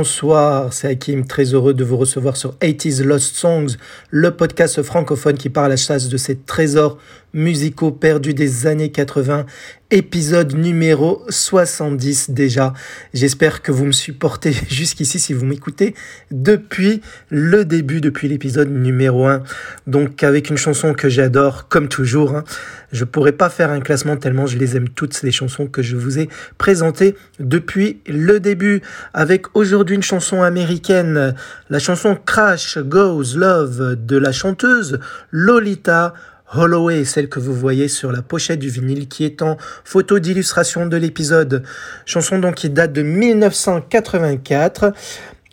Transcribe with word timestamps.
Bonsoir, 0.00 0.72
c'est 0.72 0.88
Hakim, 0.88 1.26
très 1.26 1.52
heureux 1.52 1.74
de 1.74 1.84
vous 1.84 1.98
recevoir 1.98 2.34
sur 2.34 2.54
80s 2.54 3.02
Lost 3.02 3.36
Songs, 3.36 3.76
le 4.08 4.30
podcast 4.30 4.82
francophone 4.82 5.36
qui 5.36 5.50
part 5.50 5.64
à 5.64 5.68
la 5.68 5.76
chasse 5.76 6.08
de 6.08 6.16
ces 6.16 6.38
trésors 6.38 6.96
musicaux 7.32 7.90
perdus 7.90 8.34
des 8.34 8.66
années 8.66 8.90
80, 8.90 9.46
épisode 9.90 10.54
numéro 10.54 11.24
70 11.28 12.30
déjà. 12.30 12.72
J'espère 13.12 13.60
que 13.62 13.72
vous 13.72 13.86
me 13.86 13.92
supportez 13.92 14.52
jusqu'ici 14.68 15.18
si 15.18 15.32
vous 15.32 15.44
m'écoutez 15.44 15.94
depuis 16.30 17.00
le 17.28 17.64
début, 17.64 18.00
depuis 18.00 18.28
l'épisode 18.28 18.70
numéro 18.70 19.26
1. 19.26 19.42
Donc 19.86 20.22
avec 20.22 20.50
une 20.50 20.56
chanson 20.56 20.94
que 20.94 21.08
j'adore, 21.08 21.68
comme 21.68 21.88
toujours. 21.88 22.36
Hein. 22.36 22.44
Je 22.92 23.04
pourrais 23.04 23.32
pas 23.32 23.50
faire 23.50 23.70
un 23.70 23.80
classement 23.80 24.16
tellement 24.16 24.46
je 24.46 24.58
les 24.58 24.76
aime 24.76 24.88
toutes, 24.88 25.22
les 25.22 25.32
chansons 25.32 25.66
que 25.66 25.82
je 25.82 25.96
vous 25.96 26.18
ai 26.18 26.28
présentées 26.58 27.16
depuis 27.38 28.00
le 28.06 28.38
début. 28.38 28.82
Avec 29.12 29.56
aujourd'hui 29.56 29.96
une 29.96 30.02
chanson 30.02 30.42
américaine, 30.42 31.34
la 31.68 31.78
chanson 31.78 32.16
Crash 32.26 32.78
Goes 32.78 33.36
Love 33.36 33.96
de 33.96 34.16
la 34.16 34.32
chanteuse 34.32 35.00
Lolita 35.30 36.14
Holloway, 36.52 37.04
celle 37.04 37.28
que 37.28 37.38
vous 37.38 37.54
voyez 37.54 37.86
sur 37.88 38.10
la 38.10 38.22
pochette 38.22 38.58
du 38.58 38.70
vinyle 38.70 39.06
qui 39.08 39.24
est 39.24 39.40
en 39.40 39.56
photo 39.84 40.18
d'illustration 40.18 40.86
de 40.86 40.96
l'épisode. 40.96 41.62
Chanson 42.06 42.38
donc 42.38 42.56
qui 42.56 42.70
date 42.70 42.92
de 42.92 43.02
1984. 43.02 44.92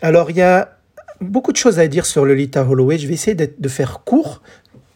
Alors 0.01 0.31
il 0.31 0.37
y 0.37 0.41
a 0.41 0.77
beaucoup 1.21 1.51
de 1.51 1.57
choses 1.57 1.77
à 1.79 1.87
dire 1.87 2.05
sur 2.05 2.25
Lolita 2.25 2.65
Holloway. 2.65 2.97
Je 2.97 3.07
vais 3.07 3.13
essayer 3.13 3.35
de 3.35 3.69
faire 3.69 3.99
court 4.05 4.41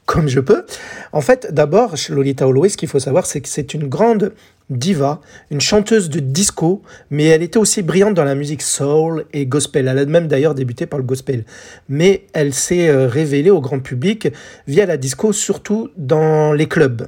comme 0.05 0.27
je 0.27 0.39
peux. 0.39 0.65
En 1.13 1.21
fait, 1.21 1.47
d'abord, 1.51 1.95
Lolita 2.09 2.47
Holloway, 2.47 2.69
ce 2.69 2.77
qu'il 2.77 2.89
faut 2.89 2.99
savoir, 2.99 3.25
c'est 3.25 3.41
que 3.41 3.47
c'est 3.47 3.73
une 3.73 3.87
grande 3.87 4.33
diva, 4.69 5.21
une 5.51 5.61
chanteuse 5.61 6.09
de 6.09 6.19
disco, 6.19 6.81
mais 7.09 7.25
elle 7.25 7.43
était 7.43 7.57
aussi 7.57 7.81
brillante 7.81 8.13
dans 8.13 8.23
la 8.23 8.35
musique 8.35 8.61
soul 8.61 9.25
et 9.33 9.45
gospel. 9.45 9.87
Elle 9.87 9.99
a 9.99 10.05
même 10.05 10.27
d'ailleurs 10.27 10.55
débuté 10.55 10.85
par 10.85 10.97
le 10.97 11.05
gospel. 11.05 11.43
Mais 11.89 12.25
elle 12.33 12.53
s'est 12.53 12.87
euh, 12.89 13.07
révélée 13.07 13.51
au 13.51 13.61
grand 13.61 13.79
public 13.79 14.29
via 14.67 14.85
la 14.85 14.97
disco, 14.97 15.33
surtout 15.33 15.89
dans 15.97 16.53
les 16.53 16.67
clubs. 16.67 17.07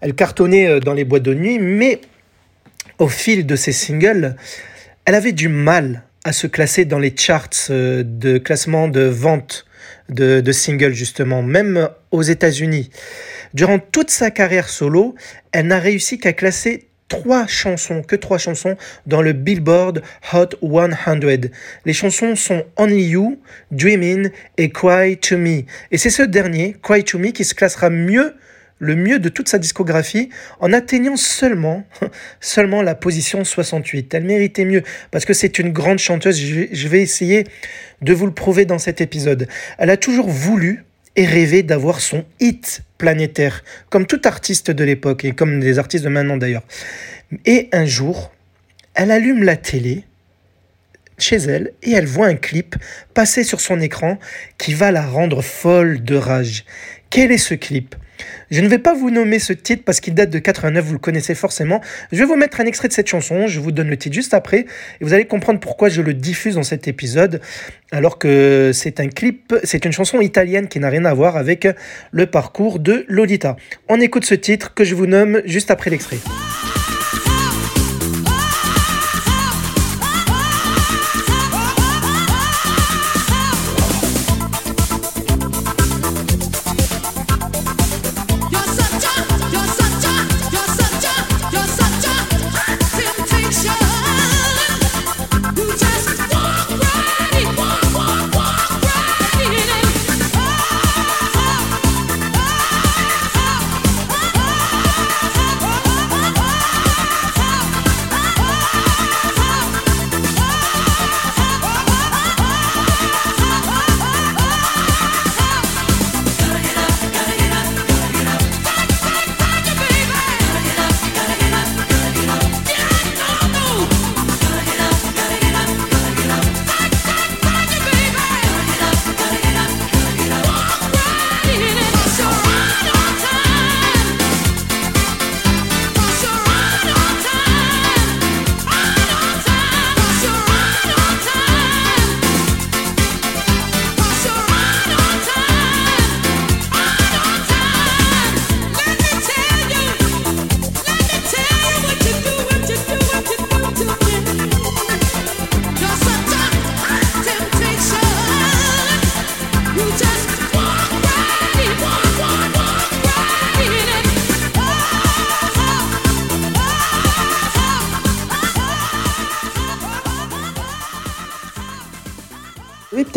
Elle 0.00 0.14
cartonnait 0.14 0.68
euh, 0.68 0.80
dans 0.80 0.94
les 0.94 1.04
boîtes 1.04 1.22
de 1.22 1.34
nuit, 1.34 1.58
mais 1.58 2.00
au 2.98 3.08
fil 3.08 3.46
de 3.46 3.56
ses 3.56 3.72
singles, 3.72 4.36
elle 5.06 5.14
avait 5.14 5.32
du 5.32 5.48
mal 5.48 6.02
à 6.24 6.32
se 6.32 6.46
classer 6.46 6.84
dans 6.84 6.98
les 6.98 7.14
charts 7.16 7.48
euh, 7.70 8.02
de 8.04 8.36
classement 8.36 8.88
de 8.88 9.00
vente 9.00 9.64
de, 10.10 10.52
singles, 10.52 10.92
justement, 10.92 11.42
même 11.42 11.88
aux 12.10 12.22
États-Unis. 12.22 12.90
Durant 13.54 13.78
toute 13.78 14.10
sa 14.10 14.30
carrière 14.30 14.68
solo, 14.68 15.14
elle 15.52 15.68
n'a 15.68 15.78
réussi 15.78 16.18
qu'à 16.18 16.32
classer 16.32 16.88
trois 17.08 17.46
chansons, 17.46 18.02
que 18.02 18.16
trois 18.16 18.38
chansons 18.38 18.76
dans 19.06 19.20
le 19.20 19.32
Billboard 19.32 20.02
Hot 20.32 20.50
100. 20.62 21.50
Les 21.84 21.92
chansons 21.92 22.36
sont 22.36 22.64
Only 22.76 23.04
You, 23.08 23.40
Dreamin' 23.72 24.30
et 24.56 24.70
Cry 24.70 25.16
to 25.18 25.36
Me. 25.36 25.64
Et 25.90 25.98
c'est 25.98 26.10
ce 26.10 26.22
dernier, 26.22 26.76
Cry 26.82 27.02
to 27.04 27.18
Me, 27.18 27.30
qui 27.30 27.44
se 27.44 27.54
classera 27.54 27.90
mieux 27.90 28.34
le 28.80 28.96
mieux 28.96 29.20
de 29.20 29.28
toute 29.28 29.48
sa 29.48 29.58
discographie 29.58 30.30
en 30.58 30.72
atteignant 30.72 31.16
seulement, 31.16 31.84
seulement 32.40 32.82
la 32.82 32.96
position 32.96 33.44
68. 33.44 34.12
Elle 34.14 34.24
méritait 34.24 34.64
mieux 34.64 34.82
parce 35.12 35.24
que 35.24 35.34
c'est 35.34 35.60
une 35.60 35.70
grande 35.70 35.98
chanteuse. 35.98 36.40
Je 36.40 36.88
vais 36.88 37.02
essayer 37.02 37.44
de 38.02 38.12
vous 38.12 38.26
le 38.26 38.32
prouver 38.32 38.64
dans 38.64 38.78
cet 38.78 39.00
épisode. 39.00 39.46
Elle 39.78 39.90
a 39.90 39.96
toujours 39.96 40.28
voulu 40.28 40.84
et 41.14 41.26
rêvé 41.26 41.62
d'avoir 41.62 42.00
son 42.00 42.24
hit 42.40 42.82
planétaire, 42.96 43.62
comme 43.90 44.06
tout 44.06 44.22
artiste 44.24 44.70
de 44.70 44.84
l'époque 44.84 45.24
et 45.24 45.32
comme 45.32 45.60
des 45.60 45.78
artistes 45.78 46.04
de 46.04 46.08
maintenant 46.08 46.36
d'ailleurs. 46.36 46.64
Et 47.44 47.68
un 47.72 47.84
jour, 47.84 48.32
elle 48.94 49.10
allume 49.10 49.42
la 49.42 49.56
télé 49.56 50.04
chez 51.18 51.36
elle 51.36 51.72
et 51.82 51.92
elle 51.92 52.06
voit 52.06 52.26
un 52.26 52.36
clip 52.36 52.76
passer 53.12 53.44
sur 53.44 53.60
son 53.60 53.80
écran 53.80 54.18
qui 54.56 54.72
va 54.72 54.90
la 54.90 55.06
rendre 55.06 55.42
folle 55.42 56.02
de 56.02 56.16
rage. 56.16 56.64
Quel 57.10 57.30
est 57.30 57.38
ce 57.38 57.54
clip? 57.54 57.94
Je 58.50 58.60
ne 58.60 58.68
vais 58.68 58.78
pas 58.78 58.94
vous 58.94 59.10
nommer 59.10 59.38
ce 59.38 59.52
titre 59.52 59.82
parce 59.84 60.00
qu'il 60.00 60.14
date 60.14 60.30
de 60.30 60.38
89, 60.38 60.84
vous 60.84 60.92
le 60.94 60.98
connaissez 60.98 61.34
forcément. 61.34 61.80
Je 62.12 62.18
vais 62.18 62.24
vous 62.24 62.36
mettre 62.36 62.60
un 62.60 62.66
extrait 62.66 62.88
de 62.88 62.92
cette 62.92 63.08
chanson, 63.08 63.46
je 63.46 63.60
vous 63.60 63.72
donne 63.72 63.88
le 63.88 63.96
titre 63.96 64.14
juste 64.14 64.34
après 64.34 64.60
et 64.60 64.66
vous 65.04 65.12
allez 65.12 65.26
comprendre 65.26 65.60
pourquoi 65.60 65.88
je 65.88 66.02
le 66.02 66.14
diffuse 66.14 66.54
dans 66.54 66.62
cet 66.62 66.88
épisode 66.88 67.40
alors 67.92 68.18
que 68.18 68.70
c'est 68.72 69.00
un 69.00 69.08
clip, 69.08 69.54
c'est 69.64 69.84
une 69.84 69.92
chanson 69.92 70.20
italienne 70.20 70.68
qui 70.68 70.80
n'a 70.80 70.88
rien 70.88 71.04
à 71.04 71.14
voir 71.14 71.36
avec 71.36 71.66
le 72.10 72.26
parcours 72.26 72.78
de 72.78 73.04
Lolita. 73.08 73.56
On 73.88 74.00
écoute 74.00 74.24
ce 74.24 74.34
titre 74.34 74.74
que 74.74 74.84
je 74.84 74.94
vous 74.94 75.06
nomme 75.06 75.42
juste 75.44 75.70
après 75.70 75.90
l'extrait. 75.90 76.18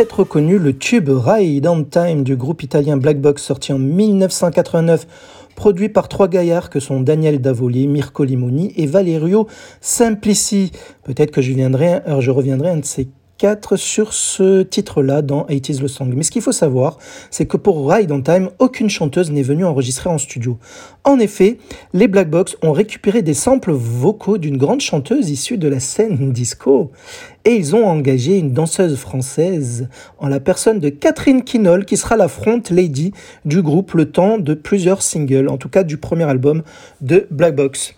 Peut-être 0.04 0.20
reconnu 0.20 0.60
le 0.60 0.78
tube 0.78 1.08
Ride 1.08 1.66
on 1.66 1.86
Time 1.86 2.24
du 2.24 2.36
groupe 2.36 2.62
italien 2.62 2.98
Black 2.98 3.22
Box 3.22 3.42
sorti 3.42 3.72
en 3.72 3.80
1989 3.80 5.08
produit 5.56 5.88
par 5.88 6.10
trois 6.10 6.28
gaillards 6.28 6.70
que 6.70 6.82
sont 6.82 7.00
Daniel 7.00 7.40
Davoli, 7.40 7.88
Mirko 7.88 8.26
Limoni 8.26 8.74
et 8.76 8.86
Valerio 8.86 9.48
Simplici. 9.80 10.74
Peut-être 11.04 11.32
que 11.32 11.42
je, 11.42 11.54
viendrai, 11.54 12.02
je 12.20 12.32
reviendrai 12.32 12.72
un 12.72 12.78
de 12.78 12.86
ces 12.86 13.08
sur 13.76 14.14
ce 14.14 14.64
titre-là 14.64 15.22
dans 15.22 15.44
80s 15.46 15.82
Le 15.82 15.88
Song. 15.90 16.14
Mais 16.16 16.24
ce 16.24 16.32
qu'il 16.32 16.42
faut 16.42 16.54
savoir, 16.54 16.98
c'est 17.30 17.46
que 17.46 17.58
pour 17.58 17.92
Ride 17.92 18.12
on 18.12 18.22
Time, 18.22 18.50
aucune 18.60 18.90
chanteuse 18.90 19.32
n'est 19.32 19.44
venue 19.44 19.66
enregistrer 19.66 20.10
en 20.10 20.18
studio. 20.18 20.58
En 21.04 21.20
effet, 21.20 21.58
les 21.94 22.08
Black 22.08 22.30
Box 22.30 22.56
ont 22.62 22.72
récupéré 22.72 23.22
des 23.22 23.34
samples 23.34 23.72
vocaux 23.74 24.38
d'une 24.38 24.58
grande 24.58 24.80
chanteuse 24.80 25.30
issue 25.30 25.58
de 25.58 25.68
la 25.68 25.82
scène 25.82 26.32
disco. 26.32 26.92
Et 27.44 27.56
ils 27.56 27.76
ont 27.76 27.86
engagé 27.86 28.38
une 28.38 28.54
danseuse 28.54 28.96
française 28.96 29.90
en 30.20 30.30
la 30.30 30.40
personne 30.40 30.80
de 30.80 30.88
Catherine 30.88 31.44
Kinol, 31.44 31.84
qui 31.84 31.98
sera 31.98 32.16
la 32.16 32.30
front 32.30 32.62
lady 32.70 33.12
du 33.44 33.62
groupe 33.62 33.94
le 33.94 34.10
temps 34.10 34.38
de 34.38 34.54
plusieurs 34.54 35.02
singles, 35.02 35.50
en 35.50 35.58
tout 35.58 35.70
cas 35.70 35.84
du 35.84 35.98
premier 35.98 36.24
album 36.24 36.64
de 37.02 37.28
Black 37.30 37.58
Box. 37.58 37.96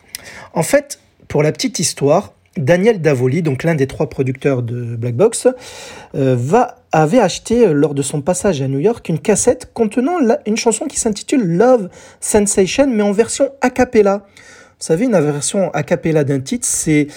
En 0.56 0.64
fait, 0.64 1.00
pour 1.28 1.44
la 1.44 1.52
petite 1.52 1.78
histoire, 1.78 2.35
Daniel 2.58 3.02
Davoli, 3.02 3.42
donc 3.42 3.64
l'un 3.64 3.76
des 3.76 3.88
trois 3.88 4.10
producteurs 4.10 4.64
de 4.64 4.96
Black 4.96 5.16
Box, 5.16 5.48
euh, 6.16 6.36
va, 6.38 6.78
avait 6.92 7.20
acheté 7.20 7.68
euh, 7.68 7.74
lors 7.74 7.94
de 7.94 8.02
son 8.02 8.22
passage 8.22 8.62
à 8.62 8.68
New 8.68 8.80
York 8.80 9.08
une 9.10 9.20
cassette 9.20 9.72
contenant 9.74 10.18
une 10.46 10.58
chanson 10.58 10.86
qui 10.86 11.00
s'intitule 11.00 11.44
Love 11.44 11.90
Sensation, 12.22 12.88
mais 12.88 13.04
en 13.04 13.12
version 13.12 13.50
a 13.62 13.70
cappella. 13.70 14.26
Vous 14.80 14.86
savez, 14.86 15.06
une 15.06 15.20
version 15.20 15.70
a 15.74 15.84
cappella 15.84 16.24
d'un 16.24 16.40
titre, 16.40 16.66
c'est 16.68 17.08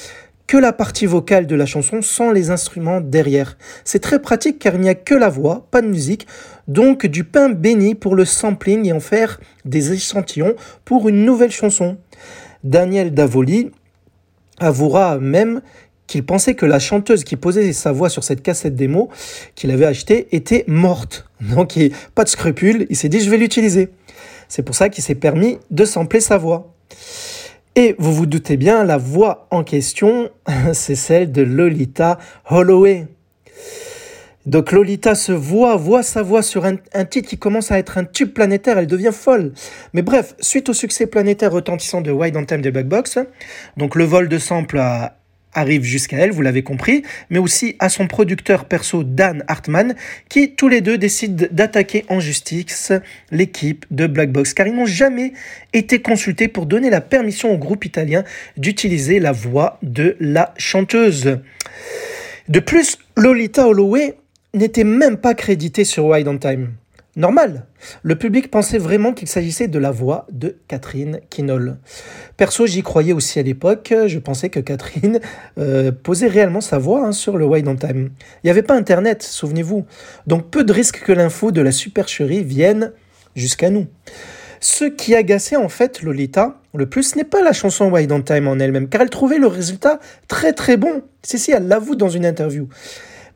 que 0.48 0.56
la 0.56 0.72
partie 0.72 1.06
vocale 1.06 1.46
de 1.46 1.54
la 1.54 1.66
chanson 1.66 2.00
sans 2.02 2.32
les 2.32 2.50
instruments 2.50 3.00
derrière. 3.00 3.58
C'est 3.84 3.98
très 3.98 4.20
pratique 4.20 4.58
car 4.58 4.74
il 4.74 4.80
n'y 4.80 4.88
a 4.88 4.94
que 4.94 5.14
la 5.14 5.28
voix, 5.28 5.66
pas 5.70 5.82
de 5.82 5.86
musique, 5.86 6.26
donc 6.66 7.06
du 7.06 7.22
pain 7.22 7.50
béni 7.50 7.94
pour 7.94 8.14
le 8.16 8.24
sampling 8.24 8.86
et 8.86 8.92
en 8.92 9.00
faire 9.00 9.40
des 9.64 9.92
échantillons 9.92 10.54
pour 10.84 11.08
une 11.08 11.24
nouvelle 11.24 11.50
chanson. 11.50 11.98
Daniel 12.64 13.12
Davoli 13.12 13.70
avouera 14.60 15.18
même 15.18 15.60
qu'il 16.06 16.24
pensait 16.24 16.54
que 16.54 16.66
la 16.66 16.78
chanteuse 16.78 17.22
qui 17.22 17.36
posait 17.36 17.72
sa 17.72 17.92
voix 17.92 18.08
sur 18.08 18.24
cette 18.24 18.42
cassette 18.42 18.74
démo 18.74 19.10
qu'il 19.54 19.70
avait 19.70 19.84
achetée 19.84 20.26
était 20.32 20.64
morte. 20.66 21.28
Donc, 21.40 21.76
il, 21.76 21.92
pas 22.14 22.24
de 22.24 22.28
scrupule, 22.28 22.86
il 22.90 22.96
s'est 22.96 23.08
dit 23.08 23.20
je 23.20 23.30
vais 23.30 23.36
l'utiliser. 23.36 23.90
C'est 24.48 24.62
pour 24.62 24.74
ça 24.74 24.88
qu'il 24.88 25.04
s'est 25.04 25.14
permis 25.14 25.58
de 25.70 25.84
sampler 25.84 26.20
sa 26.20 26.38
voix. 26.38 26.74
Et 27.76 27.94
vous 27.98 28.12
vous 28.12 28.26
doutez 28.26 28.56
bien, 28.56 28.82
la 28.82 28.96
voix 28.96 29.46
en 29.50 29.62
question, 29.62 30.30
c'est 30.72 30.96
celle 30.96 31.30
de 31.30 31.42
Lolita 31.42 32.18
Holloway. 32.50 33.06
Donc 34.48 34.72
Lolita 34.72 35.14
se 35.14 35.30
voit, 35.30 35.76
voit 35.76 36.02
sa 36.02 36.22
voix 36.22 36.42
sur 36.42 36.64
un, 36.64 36.76
titre 37.04 37.28
qui 37.28 37.36
commence 37.36 37.70
à 37.70 37.78
être 37.78 37.98
un 37.98 38.04
tube 38.04 38.32
planétaire, 38.32 38.78
elle 38.78 38.86
devient 38.86 39.12
folle. 39.12 39.52
Mais 39.92 40.00
bref, 40.00 40.34
suite 40.40 40.70
au 40.70 40.72
succès 40.72 41.06
planétaire 41.06 41.52
retentissant 41.52 42.00
de 42.00 42.10
Wide 42.10 42.34
on 42.34 42.46
Time 42.46 42.62
des 42.62 42.70
Black 42.70 42.88
Box, 42.88 43.18
donc 43.76 43.94
le 43.94 44.04
vol 44.04 44.26
de 44.30 44.38
sample 44.38 44.80
arrive 45.52 45.82
jusqu'à 45.82 46.16
elle, 46.16 46.30
vous 46.30 46.40
l'avez 46.40 46.62
compris, 46.62 47.02
mais 47.28 47.38
aussi 47.38 47.76
à 47.78 47.90
son 47.90 48.06
producteur 48.06 48.64
perso 48.64 49.04
Dan 49.04 49.44
Hartman, 49.48 49.94
qui 50.30 50.54
tous 50.54 50.68
les 50.68 50.80
deux 50.80 50.96
décident 50.96 51.46
d'attaquer 51.50 52.06
en 52.08 52.18
justice 52.18 52.92
l'équipe 53.30 53.84
de 53.90 54.06
Black 54.06 54.32
Box, 54.32 54.54
car 54.54 54.66
ils 54.66 54.74
n'ont 54.74 54.86
jamais 54.86 55.34
été 55.74 56.00
consultés 56.00 56.48
pour 56.48 56.64
donner 56.64 56.88
la 56.88 57.02
permission 57.02 57.52
au 57.52 57.58
groupe 57.58 57.84
italien 57.84 58.24
d'utiliser 58.56 59.20
la 59.20 59.32
voix 59.32 59.78
de 59.82 60.16
la 60.20 60.54
chanteuse. 60.56 61.38
De 62.48 62.60
plus, 62.60 62.96
Lolita 63.14 63.68
Holloway 63.68 64.14
n'était 64.54 64.84
même 64.84 65.18
pas 65.18 65.34
crédité 65.34 65.84
sur 65.84 66.06
Wide 66.06 66.28
on 66.28 66.38
Time. 66.38 66.72
Normal. 67.16 67.66
Le 68.02 68.14
public 68.14 68.48
pensait 68.48 68.78
vraiment 68.78 69.12
qu'il 69.12 69.26
s'agissait 69.26 69.66
de 69.66 69.78
la 69.80 69.90
voix 69.90 70.28
de 70.30 70.56
Catherine 70.68 71.20
Kinol. 71.30 71.78
Perso, 72.36 72.64
j'y 72.66 72.82
croyais 72.82 73.12
aussi 73.12 73.40
à 73.40 73.42
l'époque. 73.42 73.92
Je 74.06 74.20
pensais 74.20 74.50
que 74.50 74.60
Catherine 74.60 75.18
euh, 75.58 75.90
posait 75.90 76.28
réellement 76.28 76.60
sa 76.60 76.78
voix 76.78 77.04
hein, 77.04 77.10
sur 77.10 77.36
le 77.36 77.44
Wide 77.44 77.66
on 77.66 77.74
Time. 77.74 78.10
Il 78.42 78.46
n'y 78.46 78.50
avait 78.50 78.62
pas 78.62 78.76
Internet, 78.76 79.24
souvenez-vous. 79.24 79.84
Donc 80.28 80.48
peu 80.50 80.62
de 80.62 80.72
risques 80.72 81.02
que 81.02 81.10
l'info 81.10 81.50
de 81.50 81.60
la 81.60 81.72
supercherie 81.72 82.44
vienne 82.44 82.92
jusqu'à 83.34 83.70
nous. 83.70 83.88
Ce 84.60 84.84
qui 84.84 85.16
agaçait 85.16 85.56
en 85.56 85.68
fait 85.68 86.02
Lolita 86.02 86.60
le 86.74 86.88
plus 86.88 87.16
n'est 87.16 87.24
pas 87.24 87.42
la 87.42 87.52
chanson 87.52 87.90
Wide 87.90 88.12
on 88.12 88.22
Time 88.22 88.46
en 88.46 88.60
elle-même, 88.60 88.88
car 88.88 89.00
elle 89.00 89.10
trouvait 89.10 89.38
le 89.38 89.48
résultat 89.48 89.98
très 90.28 90.52
très 90.52 90.76
bon. 90.76 91.02
C'est 91.22 91.38
si 91.38 91.50
elle 91.50 91.66
l'avoue 91.66 91.96
dans 91.96 92.08
une 92.08 92.24
interview. 92.24 92.68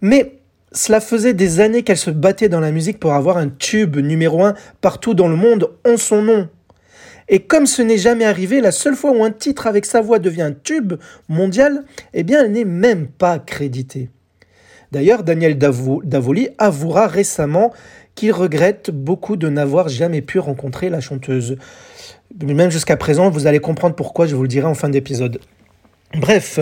Mais 0.00 0.41
cela 0.74 1.00
faisait 1.00 1.34
des 1.34 1.60
années 1.60 1.82
qu'elle 1.82 1.96
se 1.96 2.10
battait 2.10 2.48
dans 2.48 2.60
la 2.60 2.70
musique 2.70 2.98
pour 2.98 3.12
avoir 3.12 3.36
un 3.36 3.48
tube 3.48 3.96
numéro 3.96 4.44
1 4.44 4.54
partout 4.80 5.14
dans 5.14 5.28
le 5.28 5.36
monde 5.36 5.70
en 5.86 5.96
son 5.96 6.22
nom. 6.22 6.48
Et 7.28 7.40
comme 7.40 7.66
ce 7.66 7.82
n'est 7.82 7.98
jamais 7.98 8.24
arrivé, 8.24 8.60
la 8.60 8.72
seule 8.72 8.96
fois 8.96 9.12
où 9.12 9.24
un 9.24 9.30
titre 9.30 9.66
avec 9.66 9.86
sa 9.86 10.00
voix 10.00 10.18
devient 10.18 10.42
un 10.42 10.52
tube 10.52 10.94
mondial, 11.28 11.84
eh 12.14 12.24
bien 12.24 12.44
elle 12.44 12.52
n'est 12.52 12.64
même 12.64 13.06
pas 13.06 13.38
créditée. 13.38 14.10
D'ailleurs, 14.90 15.22
Daniel 15.22 15.56
Davoli 15.56 16.50
avouera 16.58 17.06
récemment 17.06 17.72
qu'il 18.14 18.32
regrette 18.32 18.90
beaucoup 18.90 19.36
de 19.36 19.48
n'avoir 19.48 19.88
jamais 19.88 20.20
pu 20.20 20.38
rencontrer 20.38 20.90
la 20.90 21.00
chanteuse. 21.00 21.56
Même 22.42 22.70
jusqu'à 22.70 22.98
présent, 22.98 23.30
vous 23.30 23.46
allez 23.46 23.60
comprendre 23.60 23.94
pourquoi, 23.94 24.26
je 24.26 24.36
vous 24.36 24.42
le 24.42 24.48
dirai 24.48 24.66
en 24.66 24.74
fin 24.74 24.90
d'épisode. 24.90 25.40
Bref, 26.14 26.60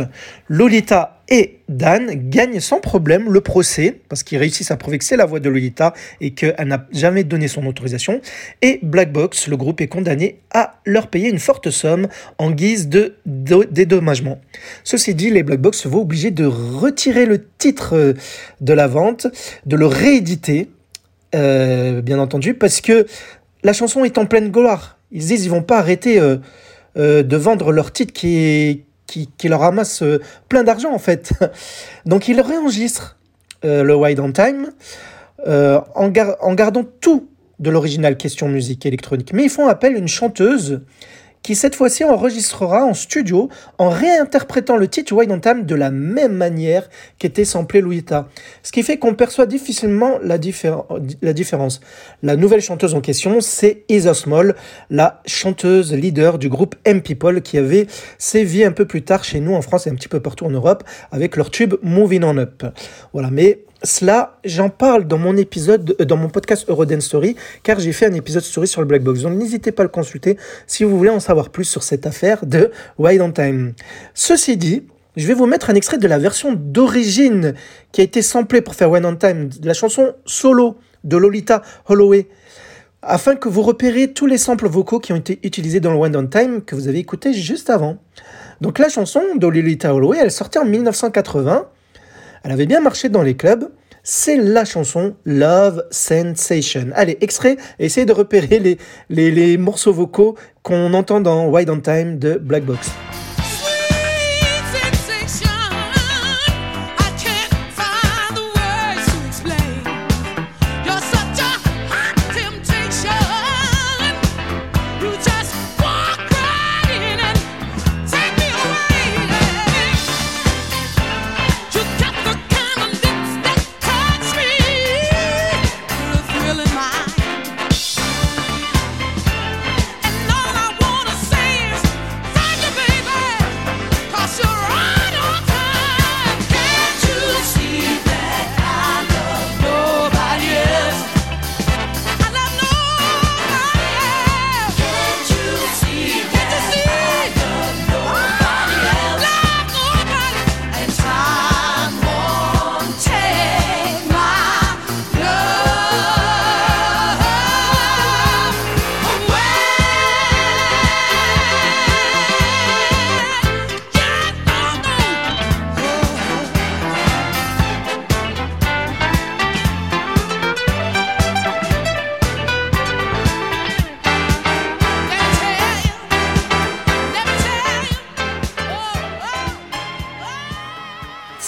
Lolita 0.49 1.23
et 1.29 1.58
Dan 1.69 2.29
gagnent 2.29 2.61
sans 2.61 2.81
problème 2.81 3.32
le 3.32 3.41
procès 3.41 4.00
parce 4.08 4.23
qu'ils 4.23 4.38
réussissent 4.38 4.70
à 4.70 4.76
prouver 4.76 4.99
que 4.99 5.05
c'est 5.05 5.17
la 5.17 5.26
voix 5.26 5.41
de 5.41 5.49
Lolita 5.49 5.93
et 6.20 6.35
qu'elle 6.35 6.55
n'a 6.67 6.87
jamais 6.93 7.25
donné 7.25 7.49
son 7.49 7.67
autorisation. 7.67 8.20
Et 8.62 8.79
Black 8.82 9.12
Box, 9.12 9.49
le 9.49 9.56
groupe, 9.56 9.81
est 9.81 9.88
condamné 9.88 10.41
à 10.52 10.81
leur 10.85 11.08
payer 11.08 11.29
une 11.29 11.41
forte 11.41 11.70
somme 11.70 12.06
en 12.38 12.52
guise 12.52 12.88
de, 12.88 13.17
dédommagement. 13.26 14.41
Ceci 14.85 15.14
dit, 15.14 15.31
les 15.31 15.43
Black 15.43 15.61
Box 15.61 15.87
vont 15.87 16.02
obligés 16.02 16.31
de 16.31 16.44
retirer 16.44 17.26
le 17.26 17.44
titre 17.58 17.97
euh, 17.97 18.12
de 18.61 18.73
la 18.73 18.87
vente, 18.87 19.26
de 19.67 19.76
le 19.76 19.87
rééditer, 19.87 20.70
euh, 21.35 22.02
bien 22.02 22.20
entendu, 22.20 22.55
parce 22.55 22.81
que 22.81 23.06
la 23.64 23.73
chanson 23.73 24.05
est 24.05 24.17
en 24.17 24.26
pleine 24.26 24.50
gloire. 24.50 24.99
Ils 25.11 25.26
disent 25.26 25.44
ils 25.44 25.50
vont 25.50 25.62
pas 25.62 25.79
arrêter 25.79 26.20
euh, 26.20 26.38
de 26.94 27.37
vendre 27.37 27.73
leur 27.73 27.93
titre 27.93 28.12
qui 28.12 28.37
est 28.37 28.85
qui, 29.11 29.49
leur 29.49 29.61
ramasse 29.61 30.03
euh, 30.03 30.21
plein 30.49 30.65
d'argent 30.65 30.93
en 30.93 30.99
fait. 30.99 31.33
Donc 32.07 32.29
ils 32.29 32.41
réenregistrent 32.41 33.17
euh, 33.65 33.83
le 33.83 33.95
Wide 33.95 34.21
on 34.21 34.33
Time 34.33 34.71
euh, 35.47 35.81
en, 35.95 36.12
en 36.41 36.55
gardant 36.55 36.85
tout 37.01 37.29
de 37.59 37.71
l'original 37.71 38.17
question 38.17 38.49
musique 38.49 38.87
électronique. 38.87 39.33
Mais 39.33 39.45
ils 39.45 39.51
font 39.51 39.67
appel 39.67 39.95
à 39.95 39.99
une 39.99 40.09
chanteuse 40.09 40.81
qui 41.43 41.55
cette 41.55 41.75
fois-ci 41.75 42.05
enregistrera 42.05 42.85
en 42.85 42.95
studio 42.95 43.49
en 43.79 43.89
réinterprétant 43.89 44.77
le 44.77 44.89
titre 44.89 45.13
Wine 45.15 45.33
on 45.33 45.41
Time 45.41 45.65
de 45.65 45.75
la 45.75 45.91
même 45.91 46.35
manière 46.35 46.89
qu'était 47.19 47.45
samplé 47.45 47.81
Louita. 47.81 48.29
Ce 48.63 48.73
qui 48.73 48.83
fait 48.83 48.99
qu'on 48.99 49.15
perçoit 49.15 49.47
difficilement 49.47 50.19
la, 50.23 50.39
la, 51.23 51.33
différence. 51.33 51.81
La 52.23 52.37
nouvelle 52.37 52.61
chanteuse 52.61 52.95
en 52.95 53.00
question, 53.00 53.41
c'est 53.41 53.85
Isa 53.88 54.14
Small, 54.14 54.55
la 54.91 55.23
chanteuse 55.26 55.95
leader 55.95 56.38
du 56.38 56.49
groupe 56.49 56.76
M 56.85 57.03
People 57.03 57.41
qui 57.43 57.59
avait 57.59 57.87
sévi 58.19 58.64
un 58.64 58.73
peu 58.73 58.85
plus 58.85 59.03
tard 59.03 59.25
chez 59.25 59.41
nous 59.41 59.55
en 59.55 59.62
France 59.62 59.87
et 59.87 59.91
un 59.91 59.95
petit 59.95 60.09
peu 60.09 60.21
partout 60.21 60.45
en 60.45 60.50
Europe 60.50 60.85
avec 61.11 61.37
leur 61.37 61.50
tube 61.50 61.75
Moving 61.83 62.25
On 62.25 62.37
Up. 62.37 62.64
Voilà, 63.12 63.31
mais 63.31 63.61
cela, 63.83 64.39
j'en 64.45 64.69
parle 64.69 65.07
dans 65.07 65.19
mon 65.19 65.37
épisode, 65.37 65.97
euh, 66.01 66.05
dans 66.05 66.17
mon 66.17 66.29
podcast 66.29 66.67
Eurodance 66.69 67.05
Story, 67.05 67.37
car 67.63 67.79
j'ai 67.79 67.93
fait 67.93 68.07
un 68.07 68.15
épisode 68.15 68.43
story 68.43 68.69
sur 68.69 68.81
le 68.81 68.87
Black 68.87 69.03
Box. 69.03 69.23
Donc 69.23 69.39
n'hésitez 69.39 69.73
pas 69.73 69.83
à 69.83 69.85
le 69.85 69.91
consulter 69.91 70.37
si 70.67 70.85
vous 70.85 70.97
voulez 70.97 71.11
en 71.11 71.21
savoir 71.21 71.51
plus 71.51 71.65
sur 71.65 71.83
cette 71.83 72.07
affaire 72.07 72.45
de 72.45 72.71
Wide 72.99 73.23
on 73.23 73.33
Time. 73.33 73.73
Ceci 74.15 74.57
dit, 74.57 74.85
je 75.17 75.27
vais 75.27 75.35
vous 75.35 75.47
mettre 75.47 75.71
un 75.71 75.75
extrait 75.75 75.99
de 75.99 76.07
la 76.07 76.19
version 76.19 76.53
d'origine 76.53 77.55
qui 77.93 78.01
a 78.01 78.05
été 78.05 78.23
samplée 78.23 78.61
pour 78.61 78.75
faire 78.75 78.91
Wide 78.91 79.05
on 79.05 79.17
Time, 79.17 79.49
la 79.63 79.75
chanson 79.75 80.15
solo 80.27 80.77
de 81.05 81.17
Lolita 81.17 81.63
Holloway, 81.89 82.29
afin 83.03 83.35
que 83.35 83.49
vous 83.49 83.63
repérez 83.63 84.13
tous 84.13 84.27
les 84.27 84.37
samples 84.37 84.69
vocaux 84.69 85.01
qui 85.01 85.15
ont 85.15 85.17
été 85.17 85.41
utilisés 85.43 85.81
dans 85.81 85.93
le 85.93 85.99
Wide 85.99 86.17
on 86.17 86.27
Time 86.27 86.63
que 86.63 86.75
vous 86.75 86.87
avez 86.87 86.99
écouté 86.99 87.33
juste 87.33 87.71
avant. 87.71 87.97
Donc 88.61 88.79
la 88.79 88.91
chanson 88.91 89.23
de 89.37 89.47
Lolita 89.47 89.95
Holloway, 89.95 90.19
elle 90.21 90.31
sortait 90.31 90.59
en 90.59 90.67
1980 90.67 91.67
elle 92.44 92.52
avait 92.52 92.66
bien 92.66 92.80
marché 92.80 93.09
dans 93.09 93.23
les 93.23 93.35
clubs. 93.35 93.70
C'est 94.02 94.37
la 94.37 94.64
chanson 94.64 95.14
Love 95.26 95.85
Sensation. 95.90 96.88
Allez, 96.94 97.18
extrait, 97.20 97.59
essayez 97.78 98.06
de 98.06 98.12
repérer 98.12 98.78
les, 99.11 99.59
morceaux 99.59 99.92
vocaux 99.92 100.37
qu'on 100.62 100.94
entend 100.94 101.20
dans 101.20 101.49
Wide 101.49 101.68
on 101.68 101.80
Time 101.80 102.18
de 102.18 102.38
Black 102.38 102.64
Box. 102.64 102.90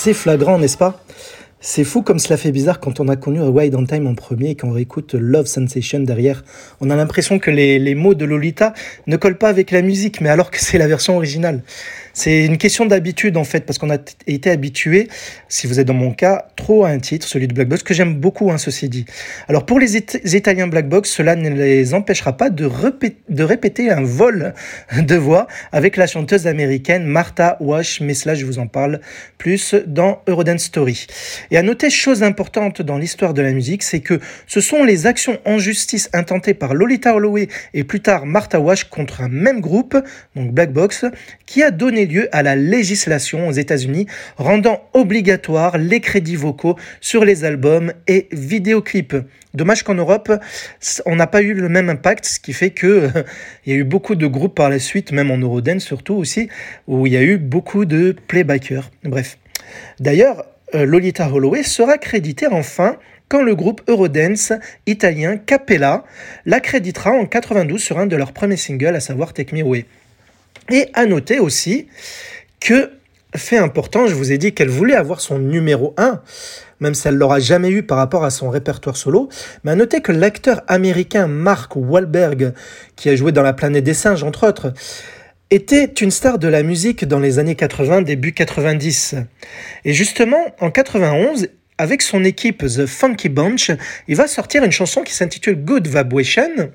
C'est 0.04 0.14
flagrant, 0.14 0.58
n'est-ce 0.58 0.78
pas? 0.78 1.00
C'est 1.60 1.84
fou 1.84 2.02
comme 2.02 2.18
cela 2.18 2.36
fait 2.36 2.50
bizarre 2.50 2.80
quand 2.80 2.98
on 2.98 3.06
a 3.06 3.14
connu 3.14 3.40
Wide 3.40 3.76
on 3.76 3.86
Time 3.86 4.08
en 4.08 4.16
premier 4.16 4.50
et 4.50 4.56
qu'on 4.56 4.72
réécoute 4.72 5.14
Love 5.14 5.46
Sensation 5.46 6.00
derrière. 6.00 6.42
On 6.80 6.90
a 6.90 6.96
l'impression 6.96 7.38
que 7.38 7.52
les, 7.52 7.94
mots 7.94 8.14
de 8.14 8.24
Lolita 8.24 8.72
ne 9.06 9.16
collent 9.16 9.38
pas 9.38 9.48
avec 9.48 9.70
la 9.70 9.80
musique, 9.80 10.20
mais 10.20 10.28
alors 10.28 10.50
que 10.50 10.58
c'est 10.58 10.76
la 10.76 10.88
version 10.88 11.14
originale. 11.14 11.62
C'est 12.14 12.44
une 12.44 12.58
question 12.58 12.86
d'habitude 12.86 13.36
en 13.36 13.44
fait, 13.44 13.64
parce 13.64 13.78
qu'on 13.78 13.90
a 13.90 13.98
été 14.26 14.50
habitué, 14.50 15.08
si 15.48 15.66
vous 15.66 15.80
êtes 15.80 15.86
dans 15.86 15.94
mon 15.94 16.12
cas, 16.12 16.48
trop 16.56 16.84
à 16.84 16.88
un 16.88 16.98
titre, 16.98 17.26
celui 17.26 17.48
de 17.48 17.54
Black 17.54 17.68
Box, 17.68 17.82
que 17.82 17.94
j'aime 17.94 18.14
beaucoup, 18.16 18.50
hein, 18.50 18.58
ceci 18.58 18.88
dit. 18.88 19.06
Alors 19.48 19.64
pour 19.64 19.80
les, 19.80 19.96
Italiens 19.96 20.66
Black 20.66 20.88
Box, 20.88 21.10
cela 21.10 21.36
ne 21.36 21.48
les 21.48 21.94
empêchera 21.94 22.36
pas 22.36 22.50
de, 22.50 22.70
de 23.28 23.42
répéter 23.44 23.90
un 23.90 24.02
vol 24.02 24.54
de 24.96 25.16
voix 25.16 25.46
avec 25.72 25.96
la 25.96 26.06
chanteuse 26.06 26.46
américaine 26.46 27.04
Martha 27.04 27.56
Wash, 27.60 28.00
mais 28.00 28.14
cela 28.14 28.34
je 28.34 28.44
vous 28.44 28.58
en 28.58 28.66
parle 28.66 29.00
plus 29.38 29.74
dans 29.86 30.22
Eurodance 30.26 30.64
Story. 30.64 31.06
Et 31.50 31.56
à 31.56 31.62
noter, 31.62 31.90
chose 31.90 32.22
importante 32.22 32.82
dans 32.82 32.98
l'histoire 32.98 33.34
de 33.34 33.42
la 33.42 33.52
musique, 33.52 33.82
c'est 33.82 34.00
que 34.00 34.20
ce 34.46 34.60
sont 34.60 34.84
les 34.84 35.06
actions 35.06 35.38
en 35.44 35.58
justice 35.58 36.10
intentées 36.12 36.54
par 36.54 36.74
Lolita 36.74 37.14
Holloway 37.14 37.48
et 37.74 37.84
plus 37.84 38.00
tard 38.00 38.26
Martha 38.26 38.60
Wash 38.60 38.84
contre 38.84 39.22
un 39.22 39.28
même 39.28 39.60
groupe, 39.60 39.96
donc 40.36 40.52
Black 40.52 40.72
Box, 40.72 41.04
qui 41.46 41.62
a 41.62 41.70
donné 41.70 42.01
lieu 42.06 42.28
à 42.32 42.42
la 42.42 42.56
législation 42.56 43.48
aux 43.48 43.52
États-Unis 43.52 44.06
rendant 44.36 44.88
obligatoire 44.92 45.78
les 45.78 46.00
crédits 46.00 46.36
vocaux 46.36 46.76
sur 47.00 47.24
les 47.24 47.44
albums 47.44 47.92
et 48.06 48.28
vidéoclips. 48.32 49.16
Dommage 49.54 49.82
qu'en 49.82 49.94
Europe, 49.94 50.32
on 51.04 51.16
n'a 51.16 51.26
pas 51.26 51.42
eu 51.42 51.52
le 51.52 51.68
même 51.68 51.90
impact, 51.90 52.24
ce 52.24 52.40
qui 52.40 52.52
fait 52.52 52.70
que 52.70 53.10
il 53.66 53.72
y 53.72 53.76
a 53.76 53.78
eu 53.78 53.84
beaucoup 53.84 54.14
de 54.14 54.26
groupes 54.26 54.54
par 54.54 54.70
la 54.70 54.78
suite, 54.78 55.12
même 55.12 55.30
en 55.30 55.38
Eurodance 55.38 55.82
surtout 55.82 56.14
aussi, 56.14 56.48
où 56.86 57.06
il 57.06 57.12
y 57.12 57.16
a 57.16 57.22
eu 57.22 57.36
beaucoup 57.36 57.84
de 57.84 58.16
playbackers. 58.28 58.90
Bref. 59.04 59.38
D'ailleurs, 60.00 60.44
euh, 60.74 60.86
Lolita 60.86 61.30
Holloway 61.30 61.62
sera 61.62 61.98
créditée 61.98 62.46
enfin 62.46 62.96
quand 63.28 63.42
le 63.42 63.54
groupe 63.54 63.82
Eurodance 63.88 64.52
italien 64.86 65.36
Capella 65.38 66.04
l'accréditera 66.44 67.12
en 67.12 67.26
92 67.26 67.82
sur 67.82 67.98
un 67.98 68.06
de 68.06 68.16
leurs 68.16 68.32
premiers 68.32 68.56
singles, 68.56 68.94
à 68.94 69.00
savoir 69.00 69.32
Take 69.32 69.54
Me 69.54 69.62
Away. 69.62 69.86
Et 70.70 70.88
à 70.94 71.06
noter 71.06 71.38
aussi 71.38 71.88
que, 72.60 72.90
fait 73.34 73.58
important, 73.58 74.06
je 74.06 74.14
vous 74.14 74.32
ai 74.32 74.38
dit 74.38 74.52
qu'elle 74.52 74.68
voulait 74.68 74.94
avoir 74.94 75.20
son 75.20 75.38
numéro 75.38 75.94
1, 75.96 76.20
même 76.80 76.94
si 76.94 77.08
elle 77.08 77.16
l'aura 77.16 77.40
jamais 77.40 77.70
eu 77.70 77.82
par 77.82 77.98
rapport 77.98 78.24
à 78.24 78.30
son 78.30 78.50
répertoire 78.50 78.96
solo. 78.96 79.28
Mais 79.64 79.72
à 79.72 79.74
noter 79.74 80.00
que 80.00 80.12
l'acteur 80.12 80.62
américain 80.68 81.26
Mark 81.26 81.72
Wahlberg, 81.76 82.52
qui 82.96 83.08
a 83.08 83.16
joué 83.16 83.32
dans 83.32 83.42
La 83.42 83.52
planète 83.52 83.84
des 83.84 83.94
singes, 83.94 84.22
entre 84.22 84.46
autres, 84.46 84.72
était 85.50 85.84
une 85.84 86.10
star 86.10 86.38
de 86.38 86.48
la 86.48 86.62
musique 86.62 87.04
dans 87.04 87.18
les 87.18 87.38
années 87.38 87.56
80, 87.56 88.02
début 88.02 88.32
90. 88.32 89.16
Et 89.84 89.92
justement, 89.92 90.54
en 90.60 90.70
91, 90.70 91.48
avec 91.78 92.00
son 92.00 92.24
équipe 92.24 92.64
The 92.64 92.86
Funky 92.86 93.28
Bunch, 93.28 93.70
il 94.08 94.16
va 94.16 94.28
sortir 94.28 94.62
une 94.64 94.72
chanson 94.72 95.02
qui 95.02 95.12
s'intitule 95.12 95.56
Good 95.56 95.88
Vibration, 95.88 96.70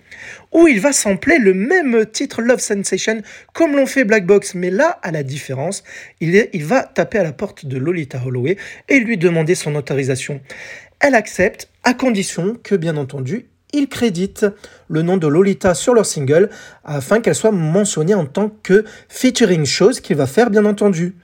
où 0.51 0.67
il 0.67 0.79
va 0.79 0.93
sampler 0.93 1.37
le 1.39 1.53
même 1.53 2.05
titre 2.05 2.41
Love 2.41 2.59
Sensation 2.59 3.21
comme 3.53 3.75
l'ont 3.75 3.85
fait 3.85 4.03
Black 4.03 4.25
Box. 4.25 4.55
Mais 4.55 4.69
là, 4.69 4.99
à 5.03 5.11
la 5.11 5.23
différence, 5.23 5.83
il, 6.21 6.47
va 6.63 6.83
taper 6.83 7.19
à 7.19 7.23
la 7.23 7.33
porte 7.33 7.65
de 7.65 7.77
Lolita 7.77 8.21
Holloway 8.25 8.57
et 8.89 8.99
lui 8.99 9.17
demander 9.17 9.55
son 9.55 9.75
autorisation. 9.75 10.41
Elle 10.99 11.15
accepte 11.15 11.69
à 11.83 11.93
condition 11.93 12.57
que, 12.61 12.75
bien 12.75 12.97
entendu, 12.97 13.47
il 13.73 13.87
crédite 13.89 14.45
le 14.87 15.01
nom 15.01 15.17
de 15.17 15.27
Lolita 15.27 15.73
sur 15.73 15.93
leur 15.93 16.05
single 16.05 16.49
afin 16.85 17.19
qu'elle 17.19 17.35
soit 17.35 17.51
mentionnée 17.51 18.15
en 18.15 18.25
tant 18.25 18.49
que 18.63 18.85
featuring, 19.09 19.65
chose 19.65 19.99
qu'il 19.99 20.15
va 20.15 20.25
faire 20.25 20.49
bien 20.49 20.65
entendu. 20.65 21.15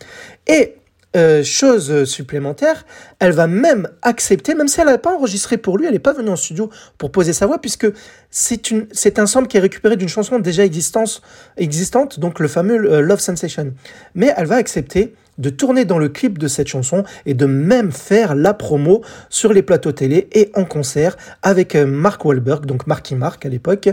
Et 0.48 0.75
euh, 1.15 1.43
chose 1.43 2.05
supplémentaire, 2.05 2.86
elle 3.20 3.34
va 3.34 3.48
même 3.48 3.88
accepter, 4.01 4.55
même 4.55 4.67
si 4.67 4.82
elle 4.82 4.88
n'a 4.88 4.98
pas 4.98 5.15
enregistré 5.15 5.58
pour 5.58 5.77
lui, 5.77 5.86
elle 5.86 5.93
n'est 5.93 6.00
pas 6.00 6.13
venue 6.13 6.29
en 6.29 6.36
studio 6.36 6.70
pour 6.98 7.12
poser 7.12 7.34
sa 7.34 7.46
voix, 7.46 7.60
puisque 7.60 7.88
c'est, 8.32 9.20
un 9.20 9.25
sample 9.27 9.48
qui 9.48 9.58
est 9.58 9.62
récupéré 9.62 9.96
d'une 9.96 10.10
chanson 10.10 10.39
déjà 10.39 10.65
existante, 10.65 11.22
existante, 11.58 12.20
donc 12.20 12.39
le 12.39 12.48
fameux 12.48 12.91
euh, 12.91 13.01
Love 13.01 13.20
Sensation. 13.20 13.74
Mais 14.15 14.34
elle 14.36 14.48
va 14.48 14.55
accepter 14.55 15.13
de 15.38 15.50
tourner 15.50 15.86
dans 15.86 15.98
le 15.98 16.10
clip 16.10 16.38
de 16.38 16.48
cette 16.48 16.67
chanson 16.67 17.03
et 17.25 17.34
de 17.34 17.46
même 17.46 17.91
faire 17.91 18.36
la 18.36 18.53
promo 18.53 19.01
sur 19.29 19.53
les 19.53 19.62
plateaux 19.62 19.91
télé 19.91 20.27
et 20.32 20.51
en 20.55 20.65
concert 20.65 21.17
avec 21.41 21.75
euh, 21.75 21.86
Mark 21.86 22.24
Wahlberg, 22.25 22.65
donc 22.65 22.88
Marky 22.88 23.15
Mark 23.15 23.46
à 23.46 23.50
l'époque, 23.50 23.89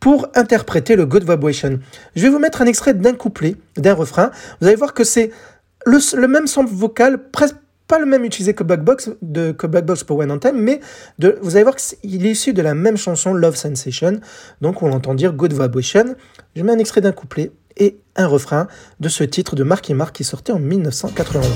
pour 0.00 0.28
interpréter 0.34 0.96
le 0.96 1.06
Good 1.06 1.28
Vibration. 1.28 1.78
Je 2.16 2.22
vais 2.22 2.28
vous 2.28 2.38
mettre 2.38 2.62
un 2.62 2.66
extrait 2.66 2.94
d'un 2.94 3.14
couplet, 3.14 3.56
d'un 3.76 3.94
refrain. 3.94 4.30
Vous 4.60 4.66
allez 4.66 4.76
voir 4.76 4.94
que 4.94 5.04
c'est 5.04 5.30
le, 5.86 6.26
même 6.26 6.46
sample 6.46 6.72
vocal, 6.72 7.30
presque 7.30 7.56
pas 7.88 7.98
le 7.98 8.06
même 8.06 8.24
utilisé 8.24 8.54
que 8.54 8.62
Black 8.62 8.82
Box, 8.82 9.10
de, 9.20 9.52
que 9.52 9.66
pour 10.04 10.18
One 10.18 10.30
Anthem, 10.30 10.56
mais 10.58 10.80
de, 11.18 11.38
vous 11.42 11.56
allez 11.56 11.64
voir 11.64 11.76
qu'il 11.76 12.26
est 12.26 12.30
issu 12.30 12.52
de 12.52 12.62
la 12.62 12.74
même 12.74 12.96
chanson 12.96 13.34
Love 13.34 13.56
Sensation, 13.56 14.20
donc 14.60 14.82
on 14.82 14.88
l'entend 14.88 15.14
dire 15.14 15.32
Good 15.32 15.52
Vibration. 15.52 16.14
Je 16.56 16.62
mets 16.62 16.72
un 16.72 16.78
extrait 16.78 17.00
d'un 17.00 17.12
couplet 17.12 17.52
et 17.76 17.98
un 18.16 18.26
refrain 18.26 18.66
de 19.00 19.08
ce 19.08 19.24
titre 19.24 19.56
de 19.56 19.64
Marky 19.64 19.94
Mark 19.94 20.14
qui 20.14 20.24
sortait 20.24 20.52
en 20.52 20.58
1991. 20.58 21.46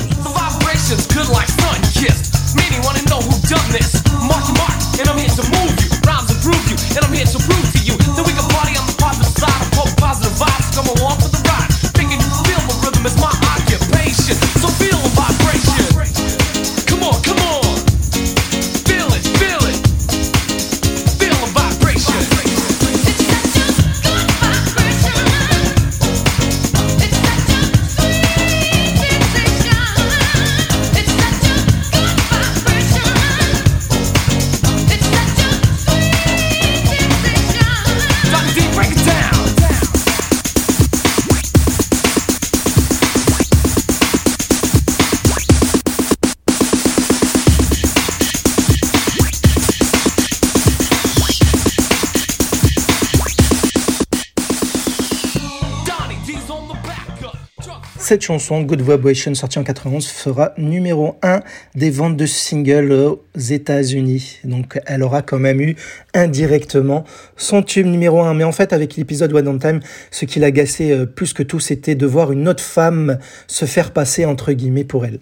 Cette 58.07 58.23
chanson, 58.23 58.63
Good 58.63 58.83
Vibration, 58.83 59.35
sortie 59.35 59.59
en 59.59 59.65
91, 59.65 60.07
fera 60.07 60.53
numéro 60.59 61.17
1 61.23 61.41
des 61.75 61.91
ventes 61.91 62.17
de 62.17 62.25
singles 62.25 62.93
aux 62.93 63.21
États-Unis. 63.37 64.39
Donc 64.45 64.79
elle 64.87 65.03
aura 65.03 65.23
quand 65.23 65.41
même 65.41 65.61
eu 65.61 65.75
indirectement 66.15 67.03
son 67.37 67.65
tube 67.65 67.87
numéro 67.89 68.21
1. 68.21 68.35
Mais 68.35 68.45
en 68.45 68.53
fait, 68.53 68.73
avec 68.73 68.95
l'épisode 68.95 69.33
One 69.33 69.49
on 69.49 69.59
Time, 69.59 69.81
ce 70.13 70.25
qui 70.25 70.39
l'agaçait 70.39 70.93
euh, 70.93 71.05
plus 71.05 71.33
que 71.33 71.43
tout, 71.43 71.59
c'était 71.59 71.97
de 71.97 72.07
voir 72.07 72.31
une 72.31 72.47
autre 72.47 72.63
femme 72.63 73.19
se 73.49 73.65
faire 73.65 73.91
passer 73.91 74.25
entre 74.25 74.53
guillemets 74.53 74.85
pour 74.85 75.05
elle. 75.05 75.19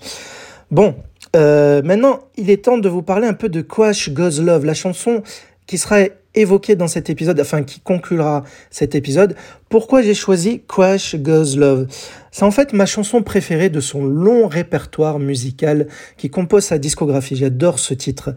Bon, 0.70 0.94
euh, 1.36 1.80
maintenant, 1.80 2.20
il 2.36 2.50
est 2.50 2.66
temps 2.66 2.76
de 2.76 2.90
vous 2.90 3.00
parler 3.00 3.26
un 3.26 3.32
peu 3.32 3.48
de 3.48 3.62
Quash 3.62 4.10
Goes 4.10 4.42
Love, 4.42 4.66
la 4.66 4.74
chanson 4.74 5.22
qui 5.66 5.78
sera 5.78 6.00
évoqué 6.34 6.76
dans 6.76 6.88
cet 6.88 7.10
épisode, 7.10 7.40
enfin 7.40 7.62
qui 7.62 7.80
conclura 7.80 8.44
cet 8.70 8.94
épisode, 8.94 9.34
pourquoi 9.68 10.02
j'ai 10.02 10.14
choisi 10.14 10.62
Crash 10.68 11.16
Goes 11.16 11.56
Love? 11.56 11.86
C'est 12.30 12.44
en 12.44 12.50
fait 12.50 12.72
ma 12.72 12.86
chanson 12.86 13.22
préférée 13.22 13.70
de 13.70 13.80
son 13.80 14.04
long 14.04 14.46
répertoire 14.46 15.18
musical 15.18 15.86
qui 16.16 16.30
compose 16.30 16.64
sa 16.64 16.78
discographie. 16.78 17.36
J'adore 17.36 17.78
ce 17.78 17.94
titre. 17.94 18.34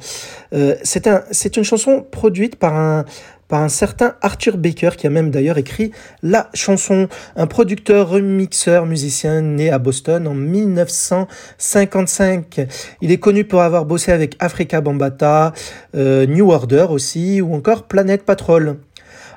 Euh, 0.54 0.76
c'est 0.84 1.08
un, 1.08 1.24
une 1.56 1.64
chanson 1.64 2.06
produite 2.10 2.56
par 2.58 2.76
un, 2.76 3.06
par 3.48 3.62
un 3.62 3.70
certain 3.70 4.16
Arthur 4.22 4.58
Baker, 4.58 4.90
qui 4.98 5.08
a 5.08 5.10
même 5.10 5.32
d'ailleurs 5.32 5.58
écrit 5.58 5.92
la 6.22 6.50
chanson, 6.54 7.08
un 7.36 7.48
producteur, 7.48 8.10
remixeur, 8.10 8.86
musicien 8.86 9.42
né 9.42 9.70
à 9.70 9.80
Boston 9.80 10.28
en 10.28 10.34
1955. 10.34 12.68
Il 13.02 13.12
est 13.12 13.20
connu 13.20 13.46
pour 13.46 13.62
avoir 13.62 13.86
bossé 13.86 14.12
avec 14.12 14.36
Africa 14.40 14.82
Bambata, 14.82 15.54
euh, 15.96 16.26
New 16.26 16.52
Order 16.52 16.88
aussi, 16.90 17.40
ou 17.42 17.56
encore 17.56 17.88
Planet 17.88 18.24
Patrol. 18.24 18.76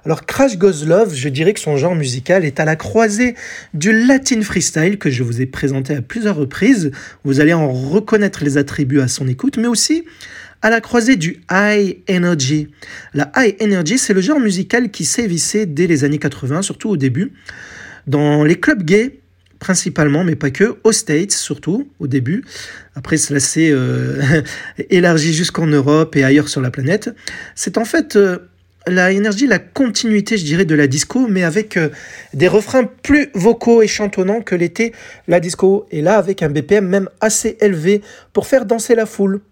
Alors 0.04 0.24
Crash 0.24 0.56
Goes 0.56 0.86
Love, 0.86 1.14
je 1.14 1.28
dirais 1.28 1.52
que 1.52 1.60
son 1.60 1.76
genre 1.76 1.94
musical 1.94 2.46
est 2.46 2.58
à 2.58 2.64
la 2.64 2.74
croisée 2.74 3.34
du 3.74 4.06
latin 4.06 4.40
freestyle 4.40 4.98
que 4.98 5.10
je 5.10 5.22
vous 5.22 5.42
ai 5.42 5.46
présenté 5.46 5.94
à 5.94 6.00
plusieurs 6.00 6.36
reprises. 6.36 6.90
Vous 7.24 7.40
allez 7.40 7.52
en 7.52 7.70
reconnaître 7.70 8.42
les 8.42 8.56
attributs 8.56 9.00
à 9.00 9.08
son 9.08 9.28
écoute, 9.28 9.58
mais 9.58 9.68
aussi 9.68 10.06
à 10.62 10.70
la 10.70 10.80
croisée 10.80 11.16
du 11.16 11.42
high 11.50 11.98
energy. 12.08 12.68
La 13.14 13.30
high 13.36 13.56
energy, 13.62 13.98
c'est 13.98 14.12
le 14.12 14.20
genre 14.20 14.40
musical 14.40 14.90
qui 14.90 15.04
sévissait 15.04 15.66
dès 15.66 15.86
les 15.86 16.04
années 16.04 16.18
80, 16.18 16.62
surtout 16.62 16.90
au 16.90 16.96
début, 16.96 17.32
dans 18.06 18.44
les 18.44 18.58
clubs 18.58 18.82
gays 18.82 19.20
principalement, 19.60 20.24
mais 20.24 20.36
pas 20.36 20.50
que, 20.50 20.78
aux 20.82 20.92
States 20.92 21.32
surtout, 21.32 21.88
au 22.00 22.06
début. 22.08 22.44
Après, 22.96 23.18
cela 23.18 23.38
s'est 23.38 23.70
euh, 23.70 24.42
élargi 24.90 25.32
jusqu'en 25.34 25.66
Europe 25.66 26.16
et 26.16 26.24
ailleurs 26.24 26.48
sur 26.48 26.60
la 26.60 26.70
planète. 26.70 27.10
C'est 27.54 27.78
en 27.78 27.84
fait 27.84 28.16
euh, 28.16 28.38
la 28.86 29.12
énergie, 29.12 29.46
la 29.46 29.58
continuité, 29.58 30.38
je 30.38 30.44
dirais, 30.44 30.64
de 30.64 30.74
la 30.74 30.86
disco, 30.86 31.28
mais 31.28 31.44
avec 31.44 31.76
euh, 31.76 31.90
des 32.34 32.48
refrains 32.48 32.84
plus 32.84 33.28
vocaux 33.34 33.82
et 33.82 33.86
chantonnants 33.86 34.40
que 34.40 34.54
l'était 34.54 34.92
la 35.28 35.38
disco. 35.40 35.86
Et 35.90 36.00
là, 36.00 36.16
avec 36.16 36.42
un 36.42 36.48
BPM 36.48 36.86
même 36.86 37.08
assez 37.20 37.58
élevé 37.60 38.00
pour 38.32 38.46
faire 38.46 38.64
danser 38.64 38.94
la 38.94 39.06
foule. 39.06 39.42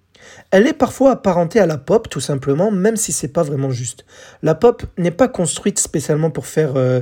Elle 0.50 0.66
est 0.66 0.72
parfois 0.72 1.12
apparentée 1.12 1.60
à 1.60 1.66
la 1.66 1.76
pop, 1.76 2.08
tout 2.08 2.20
simplement, 2.20 2.70
même 2.70 2.96
si 2.96 3.12
c'est 3.12 3.28
pas 3.28 3.42
vraiment 3.42 3.70
juste. 3.70 4.04
La 4.42 4.54
pop 4.54 4.82
n'est 4.96 5.10
pas 5.10 5.28
construite 5.28 5.78
spécialement 5.78 6.30
pour 6.30 6.46
faire, 6.46 6.76
euh, 6.76 7.00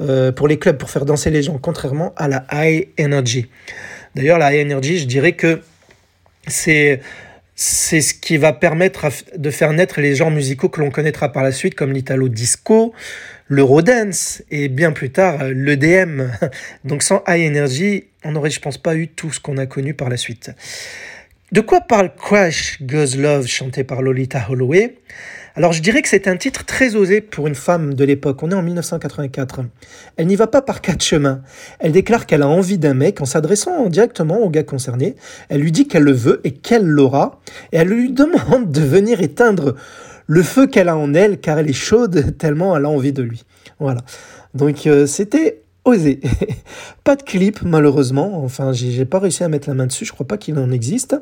euh, 0.00 0.32
pour 0.32 0.48
les 0.48 0.58
clubs, 0.58 0.78
pour 0.78 0.90
faire 0.90 1.04
danser 1.04 1.30
les 1.30 1.42
gens, 1.42 1.58
contrairement 1.58 2.12
à 2.16 2.28
la 2.28 2.46
high 2.52 2.88
energy. 2.98 3.48
D'ailleurs, 4.14 4.38
la 4.38 4.54
high 4.54 4.64
energy, 4.64 4.98
je 4.98 5.06
dirais 5.06 5.32
que 5.32 5.60
c'est 6.46 7.00
c'est 7.58 8.02
ce 8.02 8.12
qui 8.12 8.36
va 8.36 8.52
permettre 8.52 9.08
de 9.34 9.50
faire 9.50 9.72
naître 9.72 10.02
les 10.02 10.14
genres 10.14 10.30
musicaux 10.30 10.68
que 10.68 10.78
l'on 10.78 10.90
connaîtra 10.90 11.32
par 11.32 11.42
la 11.42 11.52
suite, 11.52 11.74
comme 11.74 11.90
l'italo 11.90 12.28
disco, 12.28 12.92
l'eurodance 13.48 14.42
et 14.50 14.68
bien 14.68 14.92
plus 14.92 15.10
tard 15.10 15.42
l'EDM. 15.44 16.28
Donc 16.84 17.02
sans 17.02 17.22
high 17.26 17.48
energy, 17.48 18.04
on 18.24 18.32
n'aurait, 18.32 18.50
je 18.50 18.60
pense, 18.60 18.76
pas 18.76 18.94
eu 18.94 19.08
tout 19.08 19.32
ce 19.32 19.40
qu'on 19.40 19.56
a 19.56 19.64
connu 19.64 19.94
par 19.94 20.10
la 20.10 20.18
suite. 20.18 20.50
De 21.52 21.60
quoi 21.60 21.80
parle 21.80 22.10
Crash 22.12 22.82
Goes 22.82 23.16
Love 23.16 23.46
chanté 23.46 23.84
par 23.84 24.02
Lolita 24.02 24.44
Holloway? 24.50 24.98
Alors 25.54 25.72
je 25.72 25.80
dirais 25.80 26.02
que 26.02 26.08
c'est 26.08 26.26
un 26.26 26.36
titre 26.36 26.64
très 26.64 26.96
osé 26.96 27.20
pour 27.20 27.46
une 27.46 27.54
femme 27.54 27.94
de 27.94 28.04
l'époque. 28.04 28.42
On 28.42 28.50
est 28.50 28.54
en 28.54 28.64
1984. 28.64 29.60
Elle 30.16 30.26
n'y 30.26 30.34
va 30.34 30.48
pas 30.48 30.60
par 30.60 30.80
quatre 30.80 31.04
chemins. 31.04 31.42
Elle 31.78 31.92
déclare 31.92 32.26
qu'elle 32.26 32.42
a 32.42 32.48
envie 32.48 32.78
d'un 32.78 32.94
mec 32.94 33.20
en 33.20 33.26
s'adressant 33.26 33.86
directement 33.88 34.40
au 34.40 34.50
gars 34.50 34.64
concerné. 34.64 35.14
Elle 35.48 35.60
lui 35.60 35.70
dit 35.70 35.86
qu'elle 35.86 36.02
le 36.02 36.12
veut 36.12 36.40
et 36.42 36.50
qu'elle 36.50 36.84
l'aura. 36.84 37.40
Et 37.70 37.76
elle 37.76 37.88
lui 37.88 38.10
demande 38.10 38.72
de 38.72 38.80
venir 38.80 39.22
éteindre 39.22 39.76
le 40.26 40.42
feu 40.42 40.66
qu'elle 40.66 40.88
a 40.88 40.96
en 40.96 41.14
elle 41.14 41.38
car 41.38 41.60
elle 41.60 41.70
est 41.70 41.72
chaude 41.72 42.36
tellement 42.38 42.76
elle 42.76 42.86
a 42.86 42.90
envie 42.90 43.12
de 43.12 43.22
lui. 43.22 43.44
Voilà. 43.78 44.00
Donc 44.54 44.88
euh, 44.88 45.06
c'était 45.06 45.60
osé. 45.86 46.20
pas 47.04 47.16
de 47.16 47.22
clip, 47.22 47.62
malheureusement. 47.62 48.44
Enfin, 48.44 48.72
j'ai 48.72 49.06
pas 49.06 49.18
réussi 49.18 49.42
à 49.42 49.48
mettre 49.48 49.68
la 49.68 49.74
main 49.74 49.86
dessus. 49.86 50.04
Je 50.04 50.12
crois 50.12 50.26
pas 50.26 50.36
qu'il 50.36 50.58
en 50.58 50.70
existe. 50.70 51.16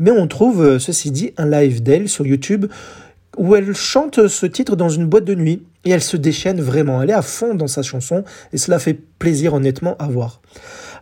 Mais 0.00 0.10
on 0.10 0.26
trouve, 0.26 0.64
euh, 0.64 0.78
ceci 0.80 1.12
dit, 1.12 1.32
un 1.36 1.48
live 1.48 1.82
d'elle 1.82 2.08
sur 2.08 2.26
YouTube 2.26 2.66
où 3.36 3.54
elle 3.54 3.72
chante 3.72 4.26
ce 4.26 4.46
titre 4.46 4.74
dans 4.74 4.88
une 4.88 5.06
boîte 5.06 5.24
de 5.24 5.34
nuit. 5.34 5.62
Et 5.84 5.90
elle 5.90 6.02
se 6.02 6.16
déchaîne 6.16 6.60
vraiment. 6.60 7.00
Elle 7.02 7.10
est 7.10 7.14
à 7.14 7.22
fond 7.22 7.54
dans 7.54 7.68
sa 7.68 7.82
chanson. 7.82 8.24
Et 8.52 8.58
cela 8.58 8.80
fait 8.80 8.98
plaisir, 9.18 9.54
honnêtement, 9.54 9.96
à 9.98 10.08
voir. 10.08 10.40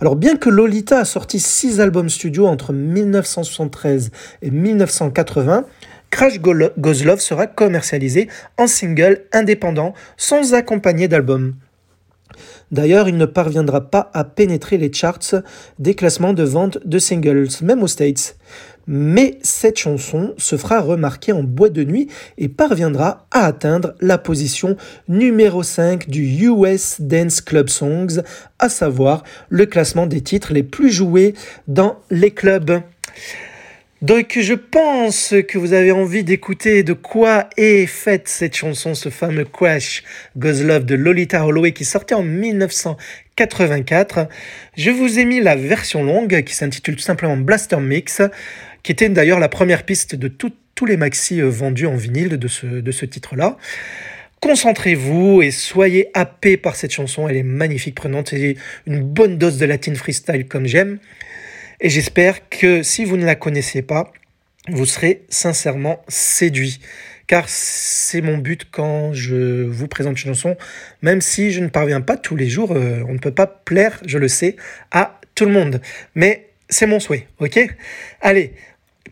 Alors, 0.00 0.16
bien 0.16 0.36
que 0.36 0.50
Lolita 0.50 0.98
a 0.98 1.04
sorti 1.06 1.40
six 1.40 1.80
albums 1.80 2.10
studio 2.10 2.46
entre 2.46 2.74
1973 2.74 4.10
et 4.42 4.50
1980, 4.50 5.64
Crash 6.10 6.40
Goes 6.40 7.04
Love 7.04 7.20
sera 7.20 7.46
commercialisé 7.46 8.28
en 8.58 8.66
single 8.66 9.24
indépendant 9.32 9.94
sans 10.16 10.54
accompagner 10.54 11.08
d'album. 11.08 11.54
D'ailleurs, 12.72 13.08
il 13.08 13.16
ne 13.16 13.26
parviendra 13.26 13.90
pas 13.90 14.10
à 14.12 14.24
pénétrer 14.24 14.76
les 14.76 14.92
charts 14.92 15.42
des 15.78 15.94
classements 15.94 16.32
de 16.32 16.42
vente 16.42 16.78
de 16.84 16.98
singles, 16.98 17.48
même 17.62 17.82
aux 17.82 17.88
States. 17.88 18.36
Mais 18.88 19.38
cette 19.42 19.78
chanson 19.78 20.34
se 20.36 20.56
fera 20.56 20.80
remarquer 20.80 21.32
en 21.32 21.42
boîte 21.42 21.72
de 21.72 21.84
nuit 21.84 22.08
et 22.38 22.48
parviendra 22.48 23.26
à 23.32 23.46
atteindre 23.46 23.94
la 24.00 24.16
position 24.16 24.76
numéro 25.08 25.62
5 25.62 26.08
du 26.08 26.22
US 26.46 27.00
Dance 27.00 27.40
Club 27.40 27.68
Songs, 27.68 28.22
à 28.58 28.68
savoir 28.68 29.24
le 29.48 29.66
classement 29.66 30.06
des 30.06 30.20
titres 30.20 30.52
les 30.52 30.62
plus 30.62 30.90
joués 30.90 31.34
dans 31.66 31.98
les 32.10 32.30
clubs. 32.30 32.80
Donc 34.02 34.38
je 34.38 34.52
pense 34.52 35.32
que 35.48 35.56
vous 35.56 35.72
avez 35.72 35.90
envie 35.90 36.22
d'écouter 36.22 36.82
de 36.82 36.92
quoi 36.92 37.48
est 37.56 37.86
faite 37.86 38.28
cette 38.28 38.54
chanson, 38.54 38.94
ce 38.94 39.08
fameux 39.08 39.46
Crash 39.46 40.02
Goes 40.36 40.64
Love 40.64 40.84
de 40.84 40.94
Lolita 40.94 41.46
Holloway 41.46 41.72
qui 41.72 41.86
sortait 41.86 42.14
en 42.14 42.22
1984. 42.22 44.28
Je 44.76 44.90
vous 44.90 45.18
ai 45.18 45.24
mis 45.24 45.40
la 45.40 45.56
version 45.56 46.04
longue 46.04 46.42
qui 46.42 46.54
s'intitule 46.54 46.96
tout 46.96 47.02
simplement 47.02 47.38
Blaster 47.38 47.78
Mix, 47.78 48.20
qui 48.82 48.92
était 48.92 49.08
d'ailleurs 49.08 49.40
la 49.40 49.48
première 49.48 49.84
piste 49.84 50.14
de 50.14 50.28
tous 50.28 50.52
les 50.84 50.98
maxi 50.98 51.40
euh, 51.40 51.48
vendus 51.48 51.86
en 51.86 51.96
vinyle 51.96 52.36
de 52.36 52.48
ce, 52.48 52.66
de 52.66 52.92
ce 52.92 53.06
titre-là. 53.06 53.56
Concentrez-vous 54.40 55.40
et 55.40 55.50
soyez 55.50 56.10
happés 56.12 56.58
par 56.58 56.76
cette 56.76 56.92
chanson, 56.92 57.28
elle 57.28 57.38
est 57.38 57.42
magnifique, 57.42 57.94
prenante, 57.94 58.28
c'est 58.28 58.56
une 58.86 59.00
bonne 59.00 59.38
dose 59.38 59.56
de 59.56 59.64
latine 59.64 59.96
freestyle 59.96 60.46
comme 60.46 60.66
j'aime. 60.66 60.98
Et 61.80 61.90
j'espère 61.90 62.48
que 62.48 62.82
si 62.82 63.04
vous 63.04 63.16
ne 63.16 63.24
la 63.24 63.34
connaissez 63.34 63.82
pas, 63.82 64.12
vous 64.68 64.86
serez 64.86 65.22
sincèrement 65.28 66.02
séduit. 66.08 66.80
Car 67.26 67.48
c'est 67.48 68.20
mon 68.20 68.38
but 68.38 68.68
quand 68.70 69.12
je 69.12 69.64
vous 69.64 69.88
présente 69.88 70.22
une 70.22 70.28
chanson, 70.28 70.56
même 71.02 71.20
si 71.20 71.50
je 71.50 71.60
ne 71.60 71.68
parviens 71.68 72.00
pas 72.00 72.16
tous 72.16 72.36
les 72.36 72.48
jours, 72.48 72.72
euh, 72.72 73.02
on 73.08 73.14
ne 73.14 73.18
peut 73.18 73.34
pas 73.34 73.46
plaire, 73.46 74.00
je 74.06 74.18
le 74.18 74.28
sais, 74.28 74.56
à 74.92 75.20
tout 75.34 75.44
le 75.44 75.52
monde. 75.52 75.80
Mais 76.14 76.50
c'est 76.68 76.86
mon 76.86 77.00
souhait, 77.00 77.26
ok? 77.40 77.58
Allez, 78.20 78.52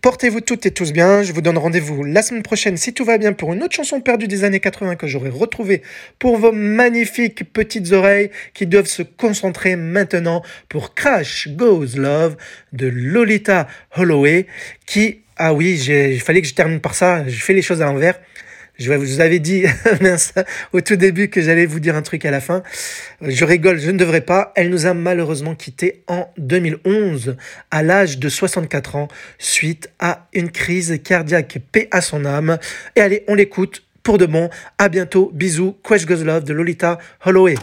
Portez-vous 0.04 0.42
toutes 0.42 0.66
et 0.66 0.70
tous 0.70 0.92
bien. 0.92 1.22
Je 1.22 1.32
vous 1.32 1.40
donne 1.40 1.56
rendez-vous 1.56 2.04
la 2.04 2.20
semaine 2.20 2.42
prochaine, 2.42 2.76
si 2.76 2.92
tout 2.92 3.06
va 3.06 3.16
bien, 3.16 3.32
pour 3.32 3.54
une 3.54 3.62
autre 3.62 3.74
chanson 3.74 4.02
perdue 4.02 4.28
des 4.28 4.44
années 4.44 4.60
80 4.60 4.96
que 4.96 5.06
j'aurai 5.06 5.30
retrouvée 5.30 5.80
pour 6.18 6.36
vos 6.36 6.52
magnifiques 6.52 7.50
petites 7.50 7.90
oreilles 7.92 8.30
qui 8.52 8.66
doivent 8.66 8.84
se 8.84 9.02
concentrer 9.02 9.76
maintenant 9.76 10.42
pour 10.68 10.94
Crash 10.94 11.48
Goes 11.48 11.96
Love 11.96 12.36
de 12.74 12.86
Lolita 12.86 13.66
Holloway 13.96 14.44
qui, 14.84 15.20
ah 15.38 15.54
oui, 15.54 15.82
il 15.88 16.20
fallait 16.20 16.42
que 16.42 16.48
je 16.48 16.54
termine 16.54 16.80
par 16.80 16.94
ça. 16.94 17.26
Je 17.26 17.42
fais 17.42 17.54
les 17.54 17.62
choses 17.62 17.80
à 17.80 17.86
l'envers. 17.86 18.20
Je 18.76 18.92
vous 18.92 19.20
avais 19.20 19.38
dit 19.38 19.64
au 20.72 20.80
tout 20.80 20.96
début 20.96 21.28
que 21.28 21.40
j'allais 21.40 21.64
vous 21.64 21.78
dire 21.78 21.94
un 21.94 22.02
truc 22.02 22.24
à 22.24 22.32
la 22.32 22.40
fin. 22.40 22.62
Je 23.22 23.44
rigole, 23.44 23.78
je 23.78 23.90
ne 23.90 23.98
devrais 23.98 24.20
pas. 24.20 24.52
Elle 24.56 24.70
nous 24.70 24.87
a 24.87 24.94
malheureusement 24.94 25.54
quittés 25.54 26.02
en 26.08 26.28
2011 26.38 27.37
à 27.70 27.82
l'âge 27.84 28.18
de 28.18 28.28
64 28.28 28.96
ans 28.96 29.08
suite 29.38 29.90
à 30.00 30.26
une 30.32 30.50
crise 30.50 31.00
cardiaque. 31.04 31.58
Paix 31.70 31.88
à 31.92 32.00
son 32.00 32.24
âme. 32.24 32.58
Et 32.96 33.00
allez, 33.00 33.24
on 33.28 33.34
l'écoute 33.37 33.84
pour 34.02 34.18
de 34.18 34.26
bon. 34.26 34.50
À 34.78 34.88
bientôt. 34.88 35.30
Bisous. 35.32 35.76
Quest 35.87 36.06
Goes 36.06 36.24
Love 36.24 36.42
de 36.42 36.52
Lolita 36.52 36.98
Holloway. 37.24 37.54